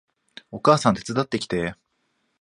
[0.49, 1.75] お母さん手伝ってきて